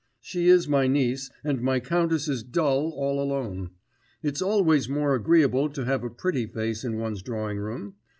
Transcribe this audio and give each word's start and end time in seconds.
She 0.19 0.47
is 0.47 0.67
my 0.67 0.87
niece, 0.87 1.29
and 1.43 1.61
my 1.61 1.79
countess 1.79 2.27
is 2.27 2.41
dull 2.41 2.89
all 2.95 3.21
alone.... 3.21 3.69
It's 4.23 4.41
always 4.41 4.89
more 4.89 5.13
agreeable 5.13 5.69
to 5.69 5.85
have 5.85 6.03
a 6.03 6.09
pretty 6.09 6.47
face 6.47 6.83
in 6.83 6.97
one's 6.97 7.21
drawing 7.21 7.59
room.... 7.59 7.93